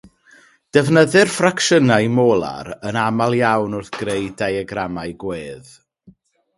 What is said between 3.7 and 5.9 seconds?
wrth greu diagramau gwedd.